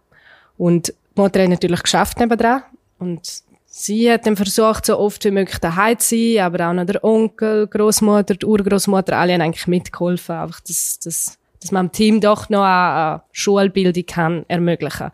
Und 0.57 0.89
die 0.89 1.21
Mutter 1.21 1.41
hat 1.41 1.49
natürlich 1.49 1.81
geschafft 1.81 2.19
nebenan. 2.19 2.63
Und 2.99 3.43
sie 3.69 4.11
hat 4.11 4.25
dann 4.25 4.35
versucht, 4.35 4.85
so 4.85 4.97
oft 4.97 5.23
wie 5.25 5.31
möglich 5.31 5.59
daheim 5.59 5.97
zu 5.99 6.15
sein, 6.15 6.45
aber 6.45 6.69
auch 6.69 6.73
noch 6.73 6.85
der 6.85 7.03
Onkel, 7.03 7.67
Großmutter, 7.67 8.35
die 8.35 8.45
Urgroßmutter, 8.45 9.17
alle 9.17 9.33
haben 9.33 9.41
eigentlich 9.41 9.67
mitgeholfen, 9.67 10.35
einfach 10.35 10.59
das, 10.61 10.99
das 10.99 11.39
dass 11.61 11.71
man 11.71 11.87
dem 11.87 11.91
Team 11.91 12.21
doch 12.21 12.49
noch 12.49 12.63
eine, 12.63 13.21
Schulbildung 13.31 14.05
kann 14.05 14.45
ermöglichen. 14.47 15.11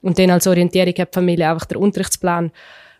Und 0.00 0.18
dann 0.18 0.30
als 0.30 0.46
Orientierung 0.46 0.94
hat 0.98 1.14
die 1.14 1.14
Familie 1.14 1.50
einfach 1.50 1.66
den 1.66 1.78
Unterrichtsplan 1.78 2.52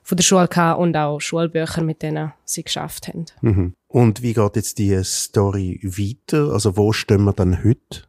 von 0.03 0.17
der 0.17 0.25
Schule 0.25 0.49
gehabt 0.49 0.81
und 0.81 0.97
auch 0.97 1.21
Schulbücher, 1.21 1.83
mit 1.83 2.03
denen 2.03 2.33
sie 2.45 2.63
geschafft 2.63 3.09
haben. 3.09 3.27
Mhm. 3.43 3.75
Und 3.89 4.23
wie 4.23 4.33
geht 4.33 4.57
jetzt 4.57 4.79
die 4.79 4.99
Story 5.05 5.81
weiter? 5.83 6.53
Also 6.53 6.77
wo 6.77 6.93
stehen 6.93 7.25
wir 7.25 7.35
dann 7.35 7.63
heute? 7.63 8.05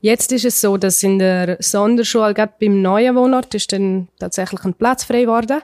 Jetzt 0.00 0.32
ist 0.32 0.46
es 0.46 0.62
so, 0.62 0.78
dass 0.78 1.02
in 1.02 1.18
der 1.18 1.58
Sonderschule, 1.60 2.32
gerade 2.32 2.54
beim 2.58 2.80
neuen 2.80 3.14
Wohnort, 3.16 3.54
ist 3.54 3.70
dann 3.72 4.08
tatsächlich 4.18 4.64
ein 4.64 4.74
Platz 4.74 5.04
frei 5.04 5.22
geworden. 5.22 5.60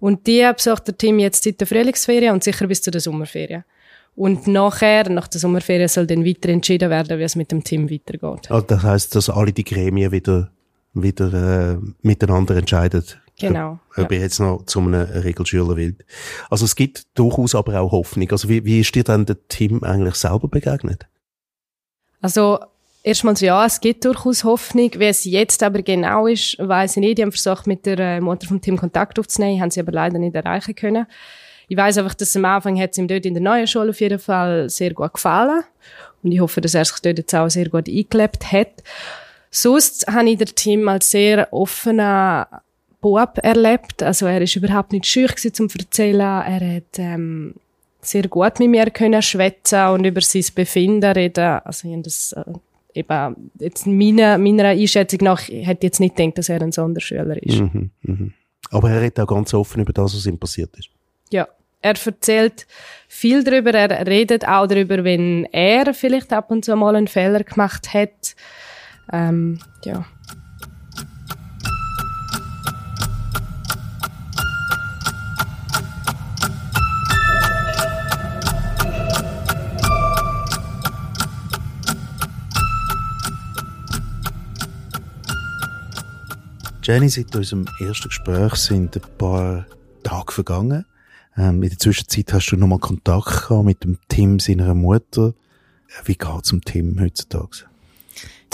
Und 0.00 0.26
die 0.26 0.48
besucht 0.54 0.88
der 0.88 0.96
Team 0.96 1.18
jetzt 1.18 1.44
seit 1.44 1.60
der 1.60 1.66
Frühlingsferien 1.66 2.34
und 2.34 2.44
sicher 2.44 2.66
bis 2.66 2.82
zu 2.82 2.90
der 2.90 3.00
Sommerferien. 3.00 3.64
Und 4.14 4.46
nachher, 4.46 5.08
nach 5.10 5.28
der 5.28 5.40
Sommerferien, 5.40 5.88
soll 5.88 6.06
dann 6.06 6.24
weiter 6.24 6.48
entschieden 6.48 6.88
werden, 6.88 7.18
wie 7.18 7.22
es 7.22 7.36
mit 7.36 7.52
dem 7.52 7.62
Team 7.62 7.90
weitergeht. 7.90 8.50
Also 8.50 8.66
das 8.66 8.82
heißt, 8.82 9.14
dass 9.14 9.28
alle 9.28 9.52
die 9.52 9.64
Gremien 9.64 10.10
wieder, 10.10 10.50
wieder 10.94 11.74
äh, 11.74 11.76
miteinander 12.02 12.56
entscheiden. 12.56 13.04
Genau. 13.38 13.78
Ob 13.96 14.10
ja. 14.10 14.16
ihr 14.16 14.22
jetzt 14.22 14.40
noch 14.40 14.64
zu 14.64 14.80
einem 14.80 14.94
Regelschüler 14.94 15.76
will. 15.76 15.96
Also 16.48 16.64
es 16.64 16.74
gibt 16.74 17.06
durchaus 17.18 17.54
aber 17.54 17.78
auch 17.80 17.92
Hoffnung. 17.92 18.30
Also 18.30 18.48
wie, 18.48 18.64
wie 18.64 18.80
ist 18.80 18.94
dir 18.94 19.04
dann 19.04 19.26
der 19.26 19.36
Team 19.48 19.84
eigentlich 19.84 20.14
selber 20.14 20.48
begegnet? 20.48 21.06
Also 22.22 22.58
erstmals 23.06 23.40
ja, 23.40 23.64
es 23.64 23.80
gibt 23.80 24.04
durchaus 24.04 24.44
Hoffnung. 24.44 24.90
Wie 24.96 25.04
es 25.04 25.24
jetzt 25.24 25.62
aber 25.62 25.80
genau 25.82 26.26
ist, 26.26 26.58
weiß 26.58 26.96
ich 26.96 27.00
nicht. 27.00 27.18
Die 27.18 27.22
haben 27.22 27.32
versucht, 27.32 27.66
mit 27.66 27.86
der 27.86 27.98
äh, 27.98 28.20
Mutter 28.20 28.48
vom 28.48 28.60
Team 28.60 28.76
Kontakt 28.76 29.18
aufzunehmen, 29.18 29.60
haben 29.60 29.70
sie 29.70 29.80
aber 29.80 29.92
leider 29.92 30.18
nicht 30.18 30.34
erreichen 30.34 30.74
können. 30.74 31.06
Ich 31.68 31.76
weiß 31.76 31.98
einfach, 31.98 32.14
dass 32.14 32.36
am 32.36 32.44
Anfang 32.44 32.78
hat 32.78 32.92
es 32.92 32.98
ihm 32.98 33.08
dort 33.08 33.24
in 33.24 33.34
der 33.34 33.42
neuen 33.42 33.66
Schule 33.66 33.90
auf 33.90 34.00
jeden 34.00 34.18
Fall 34.18 34.68
sehr 34.68 34.92
gut 34.92 35.14
gefallen. 35.14 35.62
Und 36.22 36.32
ich 36.32 36.40
hoffe, 36.40 36.60
dass 36.60 36.74
er 36.74 36.84
sich 36.84 36.98
dort 37.00 37.18
jetzt 37.18 37.34
auch 37.34 37.48
sehr 37.48 37.68
gut 37.68 37.88
eingelebt 37.88 38.52
hat. 38.52 38.82
Sonst 39.50 40.06
habe 40.08 40.28
ich 40.28 40.38
den 40.38 40.48
Tim 40.54 40.88
als 40.88 41.10
sehr 41.10 41.52
offener 41.52 42.62
Bub 43.00 43.38
erlebt. 43.42 44.02
Also 44.02 44.26
er 44.26 44.42
ist 44.42 44.56
überhaupt 44.56 44.92
nicht 44.92 45.06
schüch 45.06 45.34
zum 45.52 45.68
Erzählen. 45.76 46.20
Er 46.20 46.76
hat 46.76 46.98
ähm, 46.98 47.54
sehr 48.00 48.28
gut 48.28 48.58
mit 48.58 48.70
mir 48.70 48.90
können 48.90 49.22
schwätzen 49.22 49.86
und 49.88 50.04
über 50.04 50.20
sein 50.20 50.44
Befinden 50.54 51.12
reden. 51.12 51.60
Also 51.64 51.88
ich 51.88 52.02
das 52.02 52.32
äh, 52.32 52.44
eben 52.96 53.50
jetzt 53.58 53.86
meiner, 53.86 54.38
meiner 54.38 54.64
Einschätzung 54.68 55.20
nach 55.22 55.48
hätte 55.48 55.86
jetzt 55.86 56.00
nicht 56.00 56.16
gedacht, 56.16 56.38
dass 56.38 56.48
er 56.48 56.62
ein 56.62 56.72
Sonderschüler 56.72 57.42
ist. 57.42 57.60
Mhm, 57.60 57.90
mh. 58.02 58.30
Aber 58.70 58.90
er 58.90 59.00
redet 59.00 59.20
auch 59.20 59.26
ganz 59.26 59.54
offen 59.54 59.82
über 59.82 59.92
das, 59.92 60.14
was 60.16 60.26
ihm 60.26 60.38
passiert 60.38 60.76
ist. 60.76 60.88
Ja, 61.30 61.46
er 61.82 61.94
erzählt 62.04 62.66
viel 63.08 63.44
darüber, 63.44 63.72
er 63.72 64.06
redet 64.06 64.46
auch 64.46 64.66
darüber, 64.66 65.04
wenn 65.04 65.44
er 65.52 65.94
vielleicht 65.94 66.32
ab 66.32 66.50
und 66.50 66.64
zu 66.64 66.74
mal 66.74 66.96
einen 66.96 67.08
Fehler 67.08 67.44
gemacht 67.44 67.94
hat. 67.94 68.34
Ähm, 69.12 69.60
ja. 69.84 70.04
Jenny, 86.86 87.08
seit 87.08 87.34
unserem 87.34 87.66
ersten 87.80 88.06
Gespräch 88.06 88.54
sind 88.54 88.94
ein 88.94 89.18
paar 89.18 89.66
Tage 90.04 90.32
vergangen. 90.32 90.86
Ähm, 91.36 91.60
in 91.64 91.70
der 91.70 91.80
Zwischenzeit 91.80 92.32
hast 92.32 92.52
du 92.52 92.56
nochmal 92.56 92.78
Kontakt 92.78 93.48
gehabt 93.48 93.64
mit 93.64 93.82
dem 93.82 93.98
Tim 94.06 94.38
seiner 94.38 94.72
Mutter. 94.72 95.34
Wie 96.04 96.14
geht's 96.14 96.52
um 96.52 96.60
Tim 96.60 97.00
heutzutage? 97.00 97.64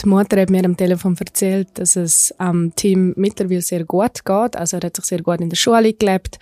Die 0.03 0.09
Mutter 0.09 0.41
hat 0.41 0.51
mir 0.51 0.65
am 0.65 0.77
Telefon 0.77 1.17
erzählt, 1.19 1.69
dass 1.75 1.97
es 1.97 2.35
am 2.39 2.75
Tim 2.75 3.15
mittlerweile 3.17 3.63
sehr 3.63 3.85
gut 3.85 4.25
geht. 4.25 4.57
Also 4.57 4.79
er 4.79 4.87
hat 4.87 4.97
sich 4.97 5.05
sehr 5.05 5.23
gut 5.23 5.41
in 5.41 5.49
der 5.49 5.57
Schule 5.57 5.93
gelebt. 5.93 6.39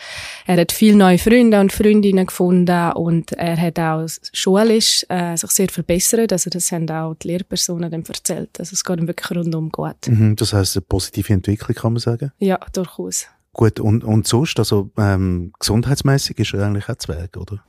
Er 0.47 0.61
hat 0.61 0.73
viele 0.73 0.97
neue 0.97 1.19
Freunde 1.19 1.61
und 1.61 1.73
Freundinnen 1.73 2.27
gefunden 2.27 2.93
und 2.93 3.33
er 3.33 3.61
hat 3.61 3.79
auch 3.79 4.07
schulisch 4.33 5.05
äh, 5.09 5.37
sich 5.37 5.51
sehr 5.51 5.69
verbessert. 5.69 6.33
Also 6.33 6.49
das 6.49 6.73
haben 6.73 6.89
auch 6.91 7.15
die 7.15 7.29
Lehrpersonen 7.29 7.91
dann 7.91 8.05
erzählt. 8.05 8.59
Also 8.59 8.73
es 8.73 8.85
geht 8.85 8.99
ihm 8.99 9.09
wirklich 9.09 9.31
rundum 9.37 9.71
gut. 9.71 10.07
Mhm, 10.07 10.37
das 10.37 10.53
heißt 10.53 10.77
eine 10.77 10.83
positive 10.83 11.33
Entwicklung, 11.33 11.75
kann 11.75 11.93
man 11.93 12.01
sagen? 12.01 12.33
Ja, 12.39 12.59
durchaus. 12.73 13.27
Gut, 13.53 13.81
und, 13.81 14.05
und 14.05 14.29
sonst, 14.29 14.59
also 14.59 14.91
ähm, 14.97 15.53
gesundheitsmäßig 15.59 16.39
ist 16.39 16.55
er 16.55 16.67
eigentlich 16.67 16.89
auch 16.89 16.97
zu 16.97 17.13
Weg, 17.13 17.37
oder? 17.37 17.63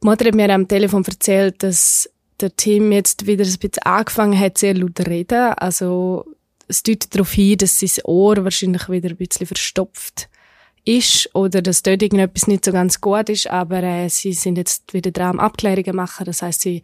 Die 0.00 0.06
Mutter 0.06 0.26
hat 0.26 0.34
mir 0.34 0.48
am 0.54 0.68
Telefon 0.68 1.04
erzählt, 1.04 1.62
dass 1.62 2.08
der 2.40 2.54
Tim 2.56 2.92
jetzt 2.92 3.26
wieder 3.26 3.44
ein 3.44 3.58
bisschen 3.58 3.82
angefangen 3.84 4.38
hat, 4.38 4.58
sehr 4.58 4.74
laut 4.74 4.96
zu 4.96 5.04
reden. 5.04 5.54
Also 5.54 6.24
es 6.68 6.82
deutet 6.82 7.14
darauf 7.14 7.32
hin, 7.32 7.58
dass 7.58 7.80
sein 7.80 8.04
Ohr 8.04 8.36
wahrscheinlich 8.44 8.88
wieder 8.88 9.10
ein 9.10 9.16
bisschen 9.16 9.46
verstopft 9.46 10.28
ist 10.84 11.34
oder 11.34 11.60
dass 11.60 11.82
dort 11.82 12.02
irgendetwas 12.02 12.46
nicht 12.46 12.64
so 12.64 12.72
ganz 12.72 13.00
gut 13.00 13.28
ist, 13.28 13.50
aber 13.50 13.82
äh, 13.82 14.08
sie 14.08 14.32
sind 14.32 14.56
jetzt 14.56 14.94
wieder 14.94 15.10
dran 15.10 15.38
am 15.38 15.40
Abklärungen 15.40 15.96
machen. 15.96 16.24
Das 16.24 16.42
heißt, 16.42 16.60
sie 16.60 16.82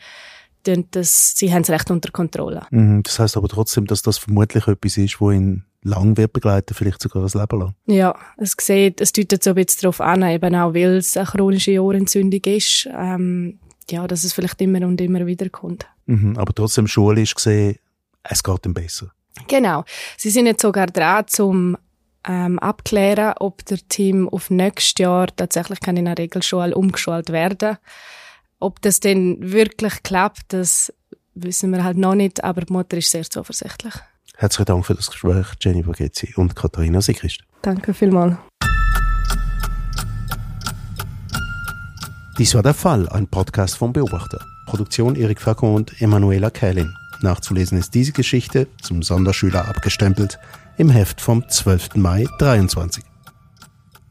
das, 0.65 1.35
sie 1.37 1.53
haben 1.53 1.63
es 1.63 1.71
recht 1.71 1.91
unter 1.91 2.11
Kontrolle. 2.11 2.63
Mhm, 2.71 3.03
das 3.03 3.19
heißt 3.19 3.37
aber 3.37 3.49
trotzdem, 3.49 3.87
dass 3.87 4.03
das 4.03 4.19
vermutlich 4.19 4.67
etwas 4.67 4.97
ist, 4.97 5.21
wo 5.21 5.31
ihn 5.31 5.65
lang 5.83 6.17
wird 6.17 6.33
begleiten, 6.33 6.75
vielleicht 6.75 7.03
sogar 7.03 7.23
ein 7.23 7.39
Leben 7.39 7.61
lang. 7.61 7.75
Ja, 7.87 8.17
es 8.39 8.57
sieht, 8.59 9.01
es 9.01 9.13
deutet 9.13 9.45
so 9.45 9.51
ein 9.51 9.57
bisschen 9.57 9.83
darauf 9.83 10.01
an, 10.01 10.23
eben 10.23 10.55
auch 10.55 10.73
weil 10.73 10.97
es 10.97 11.17
eine 11.17 11.27
chronische 11.27 11.83
Ohrentzündung 11.83 12.41
ist, 12.45 12.89
ähm, 12.91 13.59
ja, 13.91 14.07
dass 14.07 14.25
es 14.25 14.33
vielleicht 14.33 14.61
immer 14.61 14.87
und 14.87 15.01
immer 15.01 15.27
wieder 15.27 15.49
kommt. 15.49 15.87
Mhm, 16.07 16.37
aber 16.39 16.53
trotzdem 16.55 16.87
schulisch 16.87 17.35
gesehen, 17.35 17.77
es 18.23 18.43
geht 18.43 18.67
ihm 18.67 18.75
besser. 18.75 19.11
Genau. 19.49 19.85
Sie 20.17 20.31
sind 20.31 20.47
jetzt 20.47 20.63
sogar 20.63 20.87
dran, 20.87 21.25
zum 21.27 21.77
ähm, 22.27 22.59
abklären, 22.59 23.35
ob 23.39 23.65
der 23.67 23.79
Team 23.89 24.29
auf 24.29 24.51
nächstes 24.51 24.95
Jahr 24.99 25.29
tatsächlich 25.35 25.81
kann 25.81 25.97
in 25.97 26.07
einer 26.07 26.19
Regelschule 26.19 26.75
umgeschult 26.75 27.31
werden. 27.31 27.77
Ob 28.61 28.81
das 28.83 29.01
denn 29.01 29.37
wirklich 29.41 30.03
klappt, 30.03 30.53
das 30.53 30.93
wissen 31.35 31.71
wir 31.71 31.85
halt 31.85 31.99
noch 31.99 32.15
nicht, 32.15 32.43
aber 32.43 32.63
die 32.63 32.73
Mutter 32.73 32.97
ist 32.97 33.11
sehr 33.11 33.25
zuversichtlich. 33.25 33.95
Herzlichen 34.37 34.67
Dank 34.67 34.87
für 34.87 34.95
das 34.95 35.11
Gespräch, 35.11 35.47
Jenny 35.61 35.83
Bagezzi 35.83 36.33
und 36.37 36.57
Katharina 36.57 37.01
Sigrist. 37.01 37.43
Danke 37.63 37.95
vielmals. 37.95 38.37
Dies 42.37 42.53
war 42.57 42.65
der 42.65 42.75
Fall, 42.75 43.09
ein 43.11 43.29
Podcast 43.29 43.77
vom 43.77 43.93
Beobachter. 43.93 44.41
Produktion 44.67 45.15
Erik 45.15 45.41
Facker 45.41 45.69
und 45.69 46.03
Emanuela 46.03 46.51
Kählin. 46.51 46.93
Nachzulesen 47.21 47.79
ist 47.79 47.95
diese 47.95 48.11
Geschichte, 48.11 48.67
zum 48.83 49.05
Sonderschüler 49.05 49.69
abgestempelt, 49.69 50.41
im 50.77 50.91
Heft 50.91 51.21
vom 51.21 51.49
12. 51.49 51.95
Mai 51.95 52.27
23. 52.41 53.05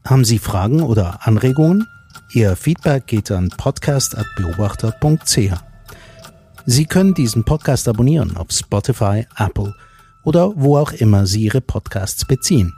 Haben 0.06 0.24
Sie 0.24 0.38
Fragen 0.38 0.82
oder 0.82 1.26
Anregungen? 1.26 1.86
Ihr 2.32 2.56
Feedback 2.56 3.06
geht 3.06 3.30
an 3.30 3.50
podcast.beobachter.ch. 3.50 5.52
Sie 6.64 6.86
können 6.86 7.12
diesen 7.12 7.44
Podcast 7.44 7.88
abonnieren 7.88 8.38
auf 8.38 8.46
Spotify, 8.52 9.26
Apple 9.36 9.74
oder 10.22 10.50
wo 10.56 10.78
auch 10.78 10.92
immer 10.92 11.26
Sie 11.26 11.42
Ihre 11.42 11.60
Podcasts 11.60 12.24
beziehen. 12.24 12.72